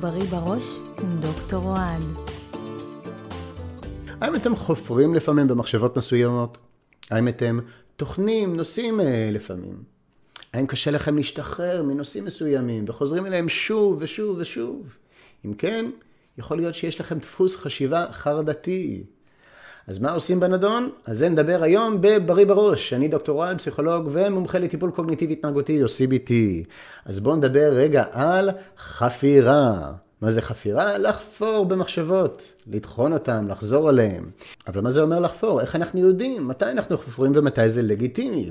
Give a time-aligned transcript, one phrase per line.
[0.00, 2.02] בריא בראש עם דוקטור אוהד.
[4.20, 6.58] האם אתם חופרים לפעמים במחשבות מסוימות?
[7.10, 7.58] האם אתם
[7.96, 9.82] טוחנים נושאים אה, לפעמים?
[10.52, 14.96] האם קשה לכם להשתחרר מנושאים מסוימים וחוזרים אליהם שוב ושוב ושוב?
[15.46, 15.90] אם כן,
[16.38, 19.04] יכול להיות שיש לכם דפוס חשיבה חרדתי.
[19.88, 20.90] אז מה עושים בנדון?
[21.04, 22.92] על זה נדבר היום בבריא בראש.
[22.92, 26.32] אני דוקטור רל, פסיכולוג ומומחה לטיפול קוגניטיבי התנהגותי או CBT.
[27.04, 29.92] אז בואו נדבר רגע על חפירה.
[30.20, 30.98] מה זה חפירה?
[30.98, 34.30] לחפור במחשבות, לטחון אותם, לחזור עליהם.
[34.66, 35.60] אבל מה זה אומר לחפור?
[35.60, 36.48] איך אנחנו יודעים?
[36.48, 38.50] מתי אנחנו חופרים ומתי זה לגיטימי?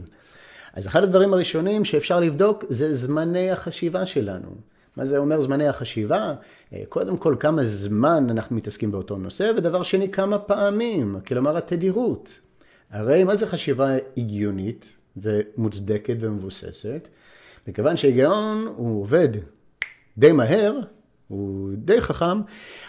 [0.73, 4.49] אז אחד הדברים הראשונים שאפשר לבדוק זה זמני החשיבה שלנו.
[4.97, 6.33] מה זה אומר זמני החשיבה?
[6.73, 12.29] אה, קודם כל, כמה זמן אנחנו מתעסקים באותו נושא, ודבר שני, כמה פעמים, כלומר התדירות.
[12.91, 14.85] הרי מה זה חשיבה הגיונית
[15.17, 17.07] ומוצדקת ומבוססת?
[17.67, 19.29] מכיוון שהיגיון הוא עובד
[20.17, 20.79] די מהר,
[21.27, 22.41] הוא די חכם,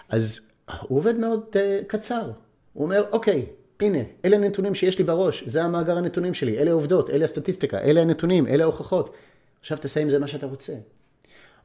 [0.08, 0.40] אז
[0.80, 2.30] הוא עובד מאוד uh, קצר.
[2.72, 3.46] הוא אומר, אוקיי,
[3.80, 8.00] הנה, אלה הנתונים שיש לי בראש, זה המאגר הנתונים שלי, אלה העובדות, אלה הסטטיסטיקה, אלה
[8.00, 9.14] הנתונים, אלה ההוכחות.
[9.60, 10.72] עכשיו תעשה עם זה מה שאתה רוצה.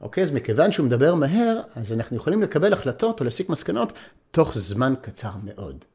[0.03, 0.23] אוקיי?
[0.23, 3.93] אז מכיוון שהוא מדבר מהר, אז אנחנו יכולים לקבל החלטות או להסיק מסקנות
[4.31, 5.85] תוך זמן קצר מאוד.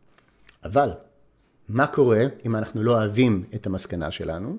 [0.64, 0.90] אבל,
[1.68, 4.56] מה קורה אם אנחנו לא אוהבים את המסקנה שלנו,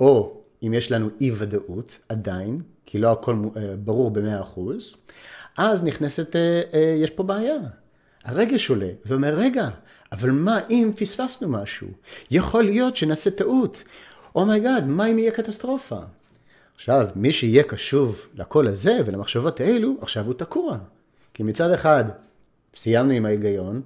[0.00, 4.96] או אם יש לנו אי ודאות עדיין, כי לא הכל אה, ברור במאה אחוז,
[5.56, 7.56] אז נכנסת, אה, אה, יש פה בעיה.
[8.24, 9.68] הרגש עולה ואומר, רגע,
[10.12, 11.88] אבל מה אם פספסנו משהו?
[12.30, 13.82] יכול להיות שנעשה טעות.
[14.34, 15.98] oh my God, oh מה אם יהיה קטסטרופה?
[16.78, 20.78] עכשיו, מי שיהיה קשוב לקול הזה ולמחשבות האלו, עכשיו הוא תקוע.
[21.34, 22.04] כי מצד אחד,
[22.76, 23.82] סיימנו עם ההיגיון,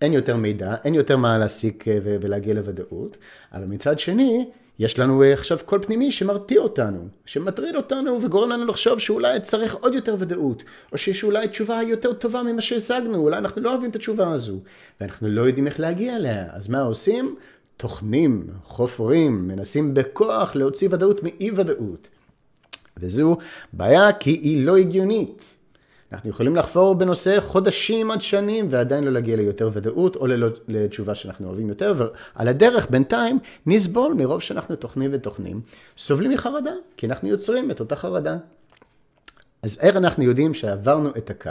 [0.00, 3.16] אין יותר מידע, אין יותר מה להסיק אה, ולהגיע לוודאות,
[3.52, 4.46] אבל מצד שני,
[4.78, 9.74] יש לנו אה, עכשיו קול פנימי שמרתיע אותנו, שמטריד אותנו וגורם לנו לחשוב שאולי צריך
[9.74, 13.90] עוד יותר ודאות, או שיש אולי תשובה יותר טובה ממה שהשגנו, אולי אנחנו לא אוהבים
[13.90, 14.58] את התשובה הזו,
[15.00, 17.34] ואנחנו לא יודעים איך להגיע אליה, אז מה עושים?
[17.76, 22.08] טוחנים, חופרים, מנסים בכוח להוציא ודאות מאי ודאות.
[22.96, 23.36] וזו
[23.72, 25.54] בעיה כי היא לא הגיונית.
[26.12, 30.26] אנחנו יכולים לחפור בנושא חודשים עד שנים ועדיין לא להגיע ליותר ודאות או
[30.68, 35.60] לתשובה שאנחנו אוהבים יותר, ועל הדרך בינתיים נסבול מרוב שאנחנו טוחנים וטוחנים,
[35.98, 38.36] סובלים מחרדה, כי אנחנו יוצרים את אותה חרדה.
[39.62, 41.50] אז איך אנחנו יודעים שעברנו את הקו?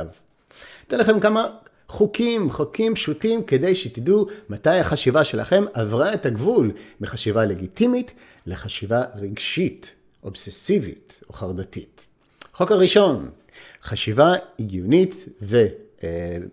[0.88, 1.48] אתן לכם כמה
[1.88, 6.72] חוקים, חוקים פשוטים, כדי שתדעו מתי החשיבה שלכם עברה את הגבול
[7.02, 8.12] מחשיבה לגיטימית
[8.48, 12.08] לחשיבה רגשית, אובססיבית או חרדתית.
[12.54, 13.30] חוק הראשון,
[13.84, 15.26] חשיבה הגיונית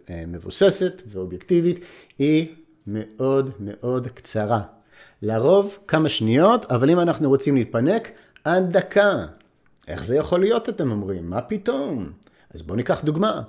[0.09, 1.81] ומבוססת ואובייקטיבית
[2.19, 2.55] היא
[2.87, 4.63] מאוד מאוד קצרה.
[5.23, 8.11] לרוב כמה שניות, אבל אם אנחנו רוצים להתפנק,
[8.45, 9.27] עד דקה.
[9.89, 11.31] איך זה יכול להיות, אתם אומרים?
[11.31, 12.13] מה פתאום?
[12.55, 13.43] אז בואו ניקח דוגמה.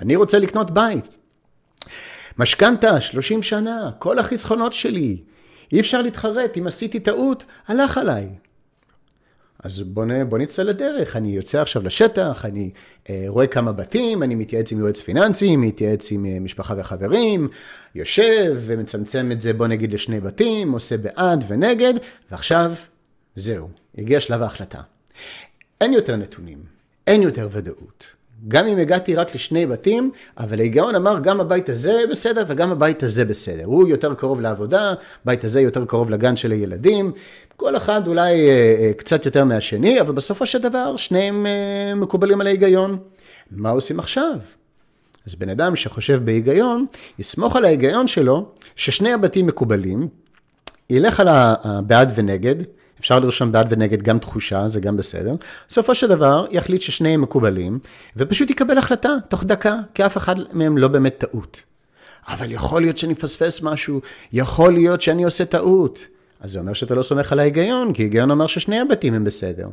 [0.00, 1.16] אני רוצה לקנות בית.
[2.38, 5.22] משכנתה, 30 שנה, כל החסכונות שלי.
[5.72, 8.28] אי אפשר להתחרט, אם עשיתי טעות, הלך עליי.
[9.62, 12.70] אז בוא, בוא נצא לדרך, אני יוצא עכשיו לשטח, אני
[13.10, 17.48] אה, רואה כמה בתים, אני מתייעץ עם יועץ פיננסי, מתייעץ עם אה, משפחה וחברים,
[17.94, 21.94] יושב ומצמצם את זה בוא נגיד לשני בתים, עושה בעד ונגד,
[22.30, 22.72] ועכשיו
[23.36, 23.68] זהו,
[23.98, 24.80] הגיע שלב ההחלטה.
[25.80, 26.58] אין יותר נתונים,
[27.06, 28.22] אין יותר ודאות.
[28.48, 33.02] גם אם הגעתי רק לשני בתים, אבל ההיגיון אמר גם הבית הזה בסדר וגם הבית
[33.02, 33.64] הזה בסדר.
[33.64, 34.94] הוא יותר קרוב לעבודה,
[35.24, 37.12] הבית הזה יותר קרוב לגן של הילדים,
[37.56, 42.40] כל אחד אולי אה, אה, קצת יותר מהשני, אבל בסופו של דבר שניהם אה, מקובלים
[42.40, 42.98] על ההיגיון.
[43.50, 44.34] מה עושים עכשיו?
[45.26, 46.86] אז בן אדם שחושב בהיגיון,
[47.18, 50.08] יסמוך על ההיגיון שלו ששני הבתים מקובלים,
[50.90, 52.54] ילך על הבעד ונגד,
[53.00, 55.34] אפשר לרשום בעד ונגד גם תחושה, זה גם בסדר.
[55.68, 57.78] בסופו של דבר, יחליט ששניהם מקובלים,
[58.16, 61.62] ופשוט יקבל החלטה תוך דקה, כי אף אחד מהם לא באמת טעות.
[62.28, 64.00] אבל יכול להיות שאני מפספס משהו,
[64.32, 66.06] יכול להיות שאני עושה טעות.
[66.42, 69.68] אז זה אומר שאתה לא סומך על ההיגיון, כי ההיגיון אומר ששני הבתים הם בסדר.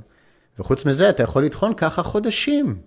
[0.59, 2.77] וחוץ מזה, אתה יכול לטחון ככה חודשים.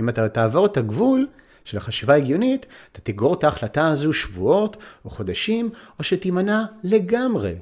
[0.00, 1.26] אם אתה תעבור את הגבול
[1.64, 7.54] של החשיבה ההגיונית, אתה תגרור את ההחלטה הזו שבועות או חודשים, או שתימנע לגמרי.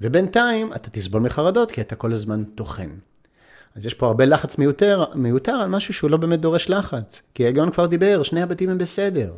[0.00, 2.90] ובינתיים אתה תסבול מחרדות כי אתה כל הזמן טוחן.
[3.76, 7.22] אז יש פה הרבה לחץ מיותר, מיותר על משהו שהוא לא באמת דורש לחץ.
[7.34, 9.32] כי ההיגיון כבר דיבר, שני הבתים הם בסדר.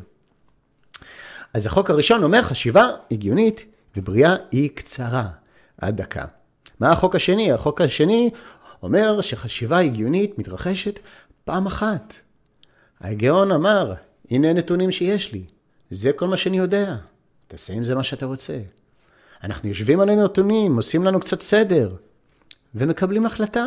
[1.55, 3.65] אז החוק הראשון אומר חשיבה הגיונית
[3.97, 5.29] ובריאה היא קצרה,
[5.79, 6.25] עד דקה.
[6.81, 7.53] מה החוק השני?
[7.53, 8.31] החוק השני
[8.83, 10.99] אומר שחשיבה הגיונית מתרחשת
[11.45, 12.15] פעם אחת.
[13.01, 13.95] ההיגיון אמר,
[14.31, 15.45] הנה הנתונים שיש לי,
[15.91, 16.97] זה כל מה שאני יודע,
[17.49, 18.59] תעשה עם זה מה שאתה רוצה.
[19.45, 21.97] אנחנו יושבים על הנתונים, עושים לנו קצת סדר,
[22.75, 23.67] ומקבלים החלטה.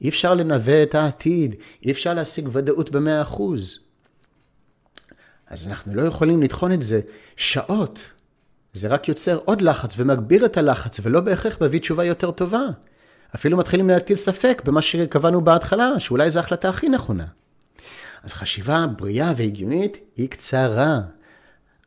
[0.00, 3.78] אי אפשר לנווה את העתיד, אי אפשר להשיג ודאות במאה אחוז.
[5.46, 7.00] אז אנחנו לא יכולים לטחון את זה
[7.36, 7.98] שעות.
[8.74, 12.62] זה רק יוצר עוד לחץ ומגביר את הלחץ, ולא בהכרח מביא תשובה יותר טובה.
[13.34, 17.26] אפילו מתחילים להטיל ספק במה שקבענו בהתחלה, שאולי זו ההחלטה הכי נכונה.
[18.22, 21.00] אז חשיבה בריאה והגיונית היא קצרה.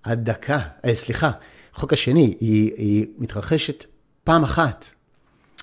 [0.03, 1.31] עד דקה, אה, סליחה,
[1.73, 3.85] החוק השני, היא, היא מתרחשת
[4.23, 4.85] פעם אחת,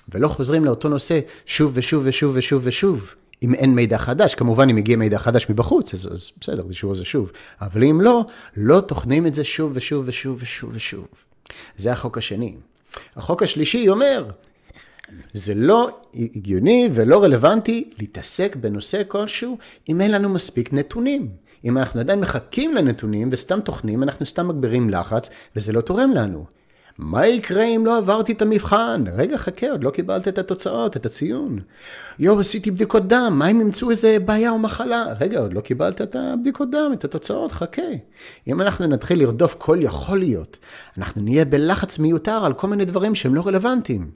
[0.09, 3.15] ולא חוזרים לאותו נושא שוב ושוב ושוב ושוב ושוב.
[3.43, 6.97] אם אין מידע חדש, כמובן אם הגיע מידע חדש מבחוץ, אז, אז בסדר, תשאירו את
[6.97, 7.31] זה שוב.
[7.61, 8.25] אבל אם לא,
[8.57, 11.07] לא טוחנים את זה שוב ושוב ושוב ושוב ושוב.
[11.77, 12.55] זה החוק השני.
[13.15, 14.25] החוק השלישי אומר,
[15.33, 19.57] זה לא הגיוני ולא רלוונטי להתעסק בנושא כלשהו
[19.89, 21.29] אם אין לנו מספיק נתונים.
[21.65, 26.45] אם אנחנו עדיין מחכים לנתונים וסתם טוחנים, אנחנו סתם מגבירים לחץ וזה לא תורם לנו.
[26.97, 29.03] מה יקרה אם לא עברתי את המבחן?
[29.13, 31.59] רגע, חכה, עוד לא קיבלת את התוצאות, את הציון.
[32.19, 35.05] יואו, עשיתי בדיקות דם, מה אם ימצאו איזה בעיה או מחלה?
[35.19, 37.81] רגע, עוד לא קיבלת את הבדיקות דם, את התוצאות, חכה.
[38.47, 40.57] אם אנחנו נתחיל לרדוף כל יכול להיות,
[40.97, 44.11] אנחנו נהיה בלחץ מיותר על כל מיני דברים שהם לא רלוונטיים.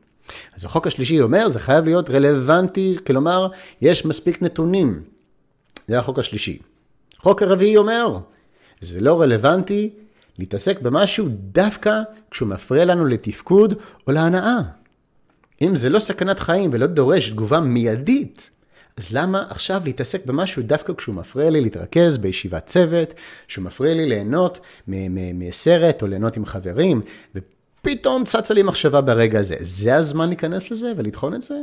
[0.55, 3.47] אז החוק השלישי אומר, זה חייב להיות רלוונטי, כלומר,
[3.81, 5.01] יש מספיק נתונים.
[5.87, 6.59] זה החוק השלישי.
[7.19, 8.17] החוק הרביעי אומר,
[8.81, 9.89] זה לא רלוונטי
[10.39, 12.01] להתעסק במשהו דווקא
[12.31, 13.73] כשהוא מפריע לנו לתפקוד
[14.07, 14.59] או להנאה.
[15.61, 18.49] אם זה לא סכנת חיים ולא דורש תגובה מיידית,
[18.97, 23.13] אז למה עכשיו להתעסק במשהו דווקא כשהוא מפריע לי להתרכז בישיבת צוות,
[23.47, 27.01] שהוא מפריע לי ליהנות מסרט או ליהנות עם חברים,
[27.35, 29.55] ופתאום צצה לי מחשבה ברגע הזה.
[29.59, 31.55] זה הזמן להיכנס לזה ולטחון את זה?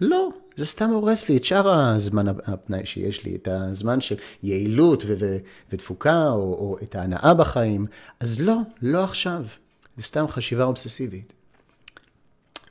[0.00, 5.02] לא, זה סתם הורס לי את שאר הזמן הפנאי שיש לי, את הזמן של יעילות
[5.06, 5.38] ו- ו-
[5.72, 7.86] ותפוקה, או, או את ההנאה בחיים.
[8.20, 9.44] אז לא, לא עכשיו.
[9.96, 11.32] זה סתם חשיבה אובססיבית.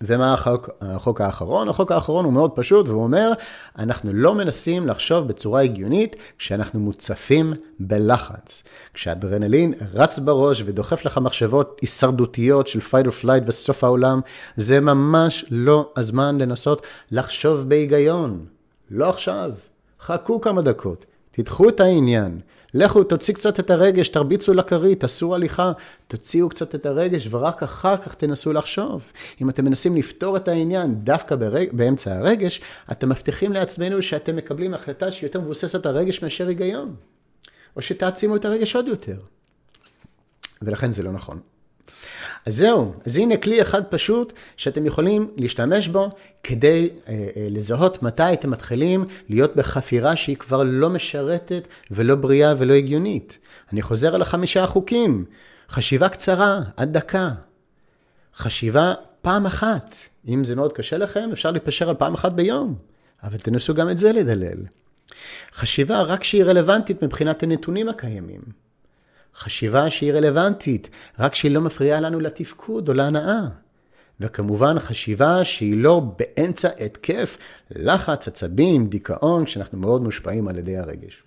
[0.05, 1.69] ומה החוק, החוק האחרון?
[1.69, 3.31] החוק האחרון הוא מאוד פשוט, והוא אומר,
[3.79, 8.63] אנחנו לא מנסים לחשוב בצורה הגיונית כשאנחנו מוצפים בלחץ.
[8.93, 14.21] כשאדרנלין רץ בראש ודוחף לך מחשבות הישרדותיות של fight or flight וסוף העולם,
[14.57, 18.45] זה ממש לא הזמן לנסות לחשוב בהיגיון.
[18.91, 19.51] לא עכשיו.
[20.01, 21.05] חכו כמה דקות,
[21.35, 22.39] תדחו את העניין.
[22.73, 25.71] לכו, תוציא קצת את הרגש, תרביצו לכרית, תעשו הליכה,
[26.07, 29.11] תוציאו קצת את הרגש, ורק אחר כך תנסו לחשוב.
[29.41, 31.69] אם אתם מנסים לפתור את העניין דווקא ברג...
[31.71, 36.95] באמצע הרגש, אתם מבטיחים לעצמנו שאתם מקבלים החלטה שהיא יותר מבוססת על רגש מאשר היגיון.
[37.75, 39.17] או שתעצימו את הרגש עוד יותר.
[40.61, 41.39] ולכן זה לא נכון.
[42.45, 46.09] אז זהו, אז הנה כלי אחד פשוט שאתם יכולים להשתמש בו
[46.43, 52.53] כדי אה, אה, לזהות מתי אתם מתחילים להיות בחפירה שהיא כבר לא משרתת ולא בריאה
[52.57, 53.37] ולא הגיונית.
[53.73, 55.25] אני חוזר על החמישה החוקים.
[55.69, 57.31] חשיבה קצרה, עד דקה.
[58.35, 59.95] חשיבה פעם אחת.
[60.27, 62.75] אם זה מאוד קשה לכם, אפשר להתפשר על פעם אחת ביום,
[63.23, 64.57] אבל תנסו גם את זה לדלל.
[65.53, 68.41] חשיבה רק כשהיא רלוונטית מבחינת הנתונים הקיימים.
[69.37, 70.89] חשיבה שהיא רלוונטית,
[71.19, 73.41] רק שהיא לא מפריעה לנו לתפקוד או להנאה.
[74.19, 77.37] וכמובן חשיבה שהיא לא באמצע התקף,
[77.71, 81.23] לחץ, עצבים, דיכאון, כשאנחנו מאוד מושפעים על ידי הרגש.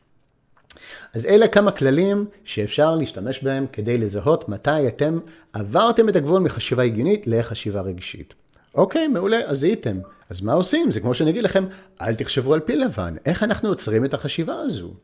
[1.14, 5.18] אז אלה כמה כללים שאפשר להשתמש בהם כדי לזהות מתי אתם
[5.52, 8.34] עברתם את הגבול מחשיבה הגיונית לחשיבה רגשית.
[8.74, 9.96] אוקיי, מעולה, אז זיהיתם.
[10.30, 10.90] אז מה עושים?
[10.90, 11.64] זה כמו שאני אגיד לכם,
[12.00, 13.14] אל תחשבו על פיל לבן.
[13.26, 14.94] איך אנחנו עוצרים את החשיבה הזו?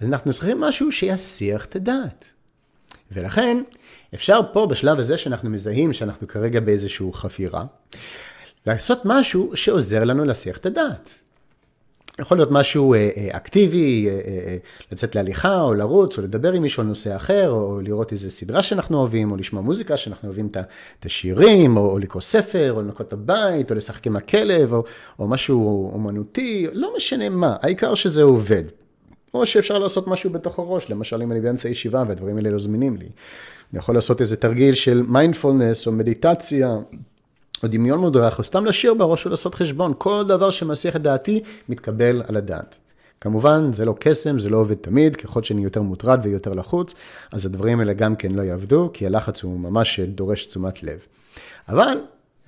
[0.00, 2.24] אז אנחנו צריכים משהו שיסיח את הדעת.
[3.12, 3.62] ולכן,
[4.14, 7.64] אפשר פה בשלב הזה שאנחנו מזהים שאנחנו כרגע באיזושהי חפירה,
[8.66, 11.10] לעשות משהו שעוזר לנו להסיח את הדעת.
[12.18, 14.56] יכול להיות משהו אה, אה, אקטיבי, אה,
[14.92, 18.62] לצאת להליכה או לרוץ או לדבר עם מישהו על נושא אחר, או לראות איזה סדרה
[18.62, 20.48] שאנחנו אוהבים, או לשמוע מוזיקה שאנחנו אוהבים
[21.00, 24.84] את השירים, או, או לקרוא ספר, או לנקות את הבית, או לשחק עם הכלב, או,
[25.18, 28.62] או משהו אומנותי, לא משנה מה, העיקר שזה עובד.
[29.40, 32.96] או שאפשר לעשות משהו בתוך הראש, למשל אם אני באמצע ישיבה והדברים האלה לא זמינים
[32.96, 33.06] לי.
[33.72, 36.76] אני יכול לעשות איזה תרגיל של מיינדפולנס או מדיטציה.
[37.62, 39.92] או דמיון מודרך, או סתם לשיר בראש ולעשות חשבון.
[39.98, 42.78] כל דבר שמסיח את דעתי, מתקבל על הדעת.
[43.20, 46.94] כמובן, זה לא קסם, זה לא עובד תמיד, ככל שאני יותר מוטרד ויותר לחוץ,
[47.32, 50.98] אז הדברים האלה גם כן לא יעבדו, כי הלחץ הוא ממש דורש תשומת לב.
[51.68, 51.98] אבל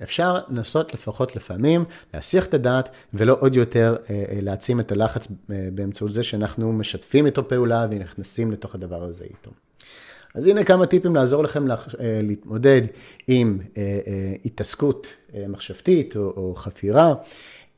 [0.03, 5.27] אפשר לנסות לפחות לפעמים להסיח את הדעת, ולא עוד יותר אה, אה, להעצים את הלחץ
[5.51, 9.51] אה, באמצעות זה שאנחנו משתפים איתו פעולה ונכנסים לתוך הדבר הזה איתו.
[10.35, 11.65] אז הנה כמה טיפים לעזור לכם
[11.99, 12.81] להתמודד
[13.27, 13.59] עם
[14.45, 15.07] התעסקות
[15.49, 17.13] מחשבתית או, או חפירה.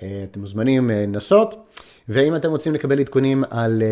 [0.03, 1.55] אתם מוזמנים לנסות,
[2.09, 3.83] ואם אתם רוצים לקבל עדכונים על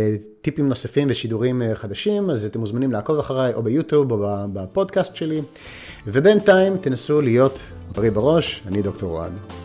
[0.42, 5.42] טיפים נוספים ושידורים חדשים, אז אתם מוזמנים לעקוב אחריי או ביוטיוב או בפודקאסט שלי.
[6.08, 7.60] ובינתיים תנסו להיות
[7.96, 9.59] בריא בראש, אני דוקטור אוהד.